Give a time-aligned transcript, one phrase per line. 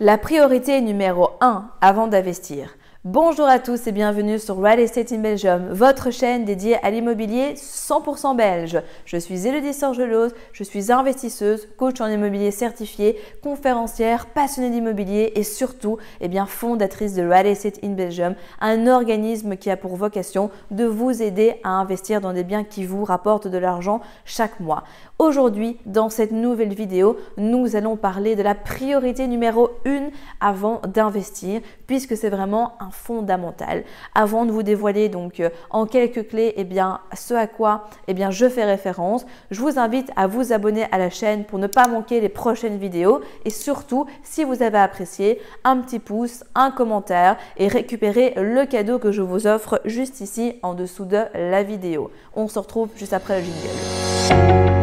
[0.00, 2.77] La priorité numéro 1 avant d'investir.
[3.04, 7.54] Bonjour à tous et bienvenue sur Real Estate in Belgium, votre chaîne dédiée à l'immobilier
[7.54, 8.82] 100% belge.
[9.04, 15.44] Je suis Elodie Sorgelose, je suis investisseuse, coach en immobilier certifié, conférencière, passionnée d'immobilier et
[15.44, 20.50] surtout eh bien, fondatrice de Real Estate in Belgium, un organisme qui a pour vocation
[20.72, 24.82] de vous aider à investir dans des biens qui vous rapportent de l'argent chaque mois.
[25.20, 30.08] Aujourd'hui, dans cette nouvelle vidéo, nous allons parler de la priorité numéro 1
[30.40, 33.84] avant d'investir, puisque c'est vraiment un fondamental.
[34.14, 38.14] Avant de vous dévoiler donc euh, en quelques clés, eh bien, ce à quoi eh
[38.14, 41.66] bien, je fais référence, je vous invite à vous abonner à la chaîne pour ne
[41.66, 46.70] pas manquer les prochaines vidéos et surtout, si vous avez apprécié, un petit pouce, un
[46.70, 51.62] commentaire et récupérer le cadeau que je vous offre juste ici en dessous de la
[51.62, 52.10] vidéo.
[52.34, 54.77] On se retrouve juste après le jingle.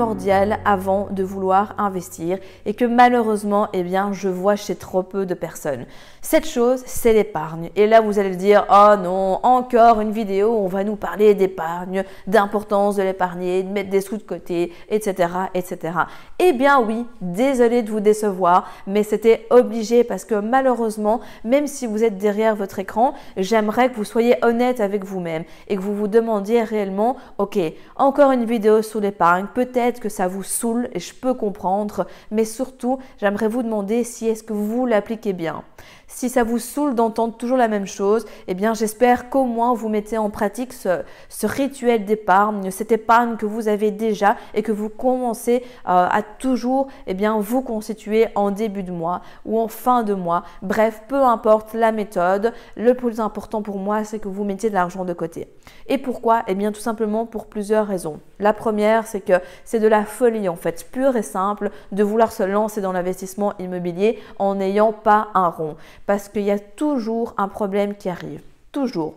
[0.00, 5.26] Primordiale avant de vouloir investir et que malheureusement, eh bien, je vois chez trop peu
[5.26, 5.84] de personnes.
[6.22, 7.68] Cette chose, c'est l'épargne.
[7.76, 11.34] Et là, vous allez dire, oh non, encore une vidéo où on va nous parler
[11.34, 15.92] d'épargne, d'importance de l'épargner, de mettre des sous de côté, etc., etc.
[16.38, 21.86] Eh bien oui, désolé de vous décevoir, mais c'était obligé parce que malheureusement, même si
[21.86, 25.94] vous êtes derrière votre écran, j'aimerais que vous soyez honnête avec vous-même et que vous
[25.94, 27.58] vous demandiez réellement, ok,
[27.96, 32.44] encore une vidéo sur l'épargne, peut-être que ça vous saoule et je peux comprendre, mais
[32.44, 35.64] surtout, j'aimerais vous demander si est-ce que vous l'appliquez bien.
[36.12, 39.88] Si ça vous saoule d'entendre toujours la même chose, eh bien j'espère qu'au moins vous
[39.88, 41.02] mettez en pratique ce,
[41.46, 46.88] rituel d'épargne, cette épargne que vous avez déjà et que vous commencez euh, à toujours
[47.06, 50.42] eh bien, vous constituer en début de mois ou en fin de mois.
[50.62, 54.74] Bref, peu importe la méthode, le plus important pour moi, c'est que vous mettiez de
[54.74, 55.46] l'argent de côté.
[55.86, 56.42] Et pourquoi?
[56.48, 58.18] Eh bien tout simplement pour plusieurs raisons.
[58.40, 59.34] La première, c'est que
[59.64, 63.52] c'est de la folie en fait, pure et simple, de vouloir se lancer dans l'investissement
[63.58, 68.42] immobilier en n'ayant pas un rond parce qu'il y a toujours un problème qui arrive.
[68.72, 69.14] Toujours.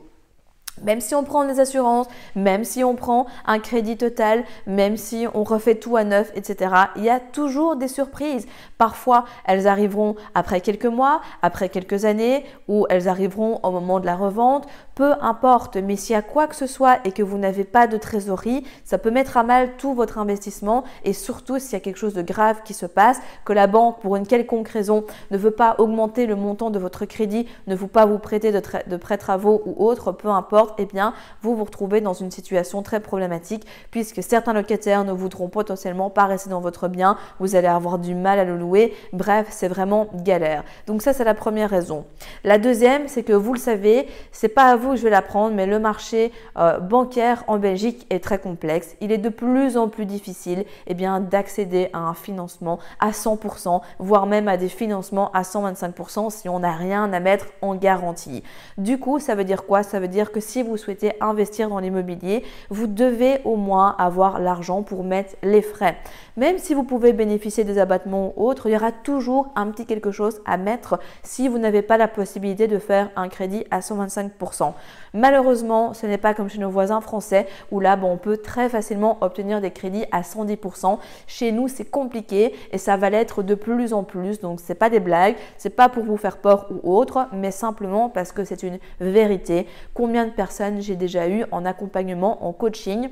[0.81, 5.27] Même si on prend des assurances, même si on prend un crédit total, même si
[5.35, 8.47] on refait tout à neuf, etc., il y a toujours des surprises.
[8.79, 14.07] Parfois, elles arriveront après quelques mois, après quelques années, ou elles arriveront au moment de
[14.07, 15.77] la revente, peu importe.
[15.77, 18.65] Mais s'il y a quoi que ce soit et que vous n'avez pas de trésorerie,
[18.83, 22.15] ça peut mettre à mal tout votre investissement et surtout s'il y a quelque chose
[22.15, 25.75] de grave qui se passe, que la banque, pour une quelconque raison, ne veut pas
[25.77, 29.61] augmenter le montant de votre crédit, ne veut pas vous prêter de, de prêts travaux
[29.65, 34.23] ou autre, peu importe eh bien, vous vous retrouvez dans une situation très problématique puisque
[34.23, 38.39] certains locataires ne voudront potentiellement pas rester dans votre bien, vous allez avoir du mal
[38.39, 38.93] à le louer.
[39.13, 40.63] Bref, c'est vraiment galère.
[40.87, 42.05] Donc ça, c'est la première raison.
[42.43, 45.55] La deuxième, c'est que vous le savez, c'est pas à vous que je vais l'apprendre,
[45.55, 48.95] mais le marché euh, bancaire en Belgique est très complexe.
[49.01, 53.81] Il est de plus en plus difficile eh bien, d'accéder à un financement à 100%,
[53.99, 58.43] voire même à des financements à 125% si on n'a rien à mettre en garantie.
[58.77, 59.83] Du coup, ça veut dire quoi?
[59.83, 64.39] Ça veut dire que si vous souhaitez investir dans l'immobilier, vous devez au moins avoir
[64.39, 65.97] l'argent pour mettre les frais.
[66.37, 69.85] Même si vous pouvez bénéficier des abattements ou autres, il y aura toujours un petit
[69.85, 73.79] quelque chose à mettre si vous n'avez pas la possibilité de faire un crédit à
[73.79, 74.73] 125%.
[75.13, 78.69] Malheureusement, ce n'est pas comme chez nos voisins français où là, bon, on peut très
[78.69, 80.97] facilement obtenir des crédits à 110%.
[81.27, 84.39] Chez nous, c'est compliqué et ça va l'être de plus en plus.
[84.39, 88.09] Donc, c'est pas des blagues, c'est pas pour vous faire peur ou autre, mais simplement
[88.09, 89.67] parce que c'est une vérité.
[89.93, 90.42] Combien de personnes
[90.79, 93.09] j'ai déjà eu en accompagnement, en coaching.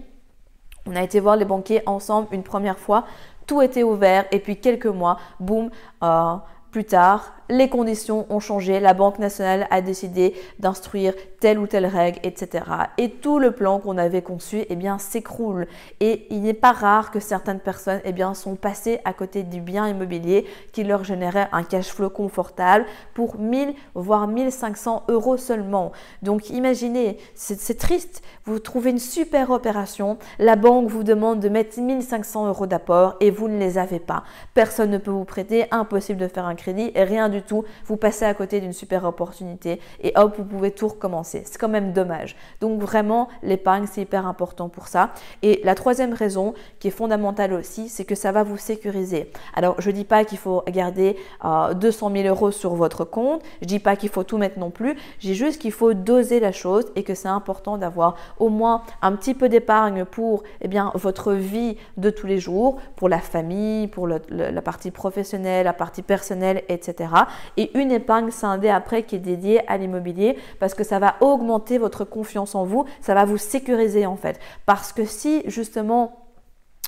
[0.85, 3.05] On a été voir les banquiers ensemble une première fois,
[3.45, 4.25] tout était ouvert.
[4.31, 5.69] Et puis quelques mois, boum,
[6.03, 6.35] euh,
[6.71, 11.85] plus tard, les conditions ont changé, la Banque nationale a décidé d'instruire telle ou telle
[11.85, 12.63] règle, etc.
[12.97, 15.67] Et tout le plan qu'on avait conçu, eh bien, s'écroule.
[15.99, 19.59] Et il n'est pas rare que certaines personnes, eh bien, sont passées à côté du
[19.59, 25.91] bien immobilier qui leur générait un cash flow confortable pour 1000 voire 1500 euros seulement.
[26.21, 28.21] Donc, imaginez, c'est triste.
[28.45, 33.29] Vous trouvez une super opération, la banque vous demande de mettre 1500 euros d'apport et
[33.29, 34.23] vous ne les avez pas.
[34.53, 38.25] Personne ne peut vous prêter, impossible de faire un crédit rien du tout, vous passez
[38.25, 41.43] à côté d'une super opportunité et hop, vous pouvez tout recommencer.
[41.45, 42.35] C'est quand même dommage.
[42.59, 45.11] Donc vraiment, l'épargne, c'est hyper important pour ça.
[45.41, 49.31] Et la troisième raison qui est fondamentale aussi, c'est que ça va vous sécuriser.
[49.55, 53.41] Alors, je ne dis pas qu'il faut garder 200 euh, 000 euros sur votre compte,
[53.61, 56.39] je ne dis pas qu'il faut tout mettre non plus, dis juste qu'il faut doser
[56.39, 60.67] la chose et que c'est important d'avoir au moins un petit peu d'épargne pour eh
[60.67, 65.73] bien, votre vie de tous les jours, pour la famille, pour la partie professionnelle, la
[65.73, 67.09] partie personnelle, etc.
[67.57, 71.77] Et une épargne scindée après qui est dédiée à l'immobilier parce que ça va augmenter
[71.77, 74.39] votre confiance en vous, ça va vous sécuriser en fait.
[74.65, 76.20] Parce que si justement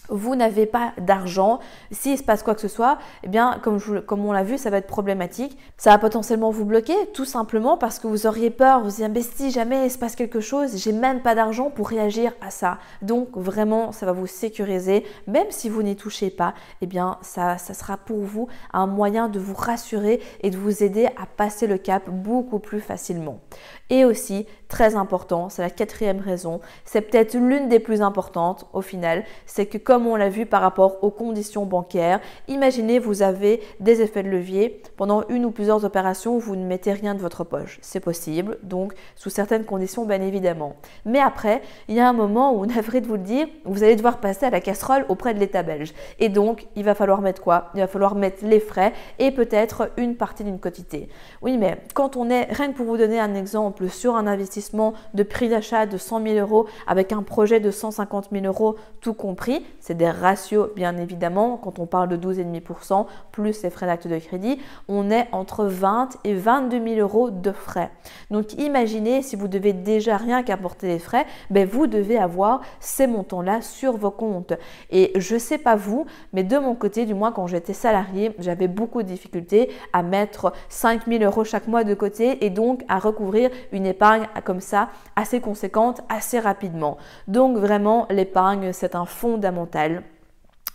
[0.10, 1.60] vous n'avez pas d'argent,
[1.92, 4.78] s'il se passe quoi que ce soit, eh bien, comme, on l'a vu, ça va
[4.78, 5.58] être problématique.
[5.78, 9.52] Ça va potentiellement vous bloquer, tout simplement parce que vous auriez peur, vous dites, si
[9.52, 12.80] jamais il se passe quelque chose, j'ai même pas d'argent pour réagir à ça.
[13.02, 15.06] Donc, vraiment, ça va vous sécuriser.
[15.28, 19.30] Même si vous n'y touchez pas, eh bien, ça, ça sera pour vous un moyen
[19.30, 23.40] de vous rassurer et de vous aider à passer le cap beaucoup plus facilement.
[23.90, 28.82] Et aussi, très important, c'est la quatrième raison, c'est peut-être l'une des plus importantes au
[28.82, 33.62] final, c'est que comme on l'a vu par rapport aux conditions bancaires, imaginez vous avez
[33.80, 37.44] des effets de levier pendant une ou plusieurs opérations vous ne mettez rien de votre
[37.44, 37.78] poche.
[37.84, 40.76] C'est possible, donc sous certaines conditions bien évidemment.
[41.06, 43.96] Mais après, il y a un moment où, navré de vous le dire, vous allez
[43.96, 45.94] devoir passer à la casserole auprès de l'État belge.
[46.18, 47.70] Et donc, il va falloir mettre quoi?
[47.76, 51.10] Il va falloir mettre les frais et peut-être une partie d'une quotité.
[51.44, 54.63] Oui, mais quand on est, rien que pour vous donner un exemple, sur un investissement
[55.14, 59.14] de prix d'achat de 100 000 euros avec un projet de 150 000 euros tout
[59.14, 59.66] compris.
[59.80, 61.58] C'est des ratios bien évidemment.
[61.58, 66.18] Quand on parle de 12,5% plus les frais d'acte de crédit, on est entre 20
[66.24, 67.92] et 22 000 euros de frais.
[68.32, 73.08] Donc imaginez si vous devez déjà rien qu'apporter les frais, ben vous devez avoir ces
[73.08, 74.54] montants-là sur vos comptes.
[74.90, 78.68] Et je sais pas vous, mais de mon côté, du moins quand j'étais salarié, j'avais
[78.68, 83.00] beaucoup de difficultés à mettre 5 000 euros chaque mois de côté et donc à
[83.00, 84.28] recouvrir une épargne
[84.60, 86.98] ça assez conséquente assez rapidement.
[87.28, 90.04] Donc vraiment, l'épargne, c'est un fondamental.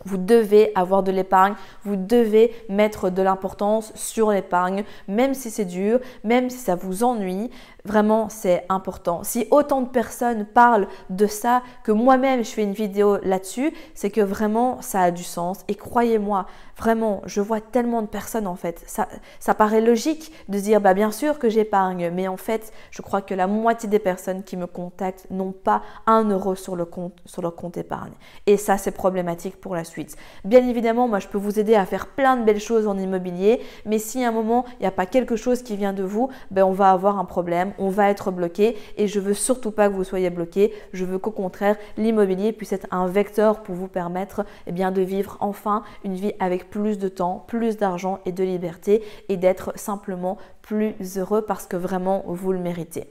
[0.05, 5.65] Vous devez avoir de l'épargne, vous devez mettre de l'importance sur l'épargne, même si c'est
[5.65, 7.51] dur, même si ça vous ennuie,
[7.89, 9.25] Vraiment, c'est important.
[9.25, 14.11] Si autant de personnes parlent de ça, que moi-même je fais une vidéo là-dessus, c'est
[14.11, 15.61] que vraiment ça a du sens.
[15.69, 16.45] Et croyez-moi,
[16.77, 18.85] vraiment, je vois tellement de personnes en fait.
[18.87, 23.23] Ça, paraît logique de dire, bah bien sûr que j'épargne, mais en fait, je crois
[23.23, 27.15] que la moitié des personnes qui me contactent n'ont pas un euro sur, le compte,
[27.41, 28.13] leur compte épargne.
[28.45, 30.15] Et ça, c'est problématique pour la suite.
[30.45, 33.63] Bien évidemment, moi, je peux vous aider à faire plein de belles choses en immobilier,
[33.87, 36.29] mais si à un moment, il n'y a pas quelque chose qui vient de vous,
[36.51, 39.89] ben, on va avoir un problème on va être bloqué et je veux surtout pas
[39.89, 40.73] que vous soyez bloqué.
[40.93, 45.37] Je veux qu'au contraire, l'immobilier puisse être un vecteur pour vous permettre eh de vivre
[45.41, 50.39] enfin une vie avec plus de temps, plus d'argent et de liberté et d'être simplement
[50.63, 53.11] plus heureux parce que vraiment vous le méritez.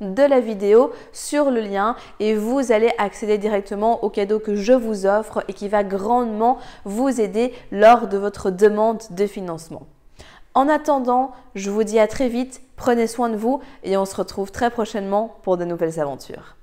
[0.00, 4.72] de la vidéo sur le lien et vous allez accéder directement au cadeau que je
[4.72, 9.86] vous offre et qui va grandement vous aider lors de votre demande de financement.
[10.54, 14.16] En attendant, je vous dis à très vite, prenez soin de vous et on se
[14.16, 16.55] retrouve très prochainement pour de nouvelles aventures.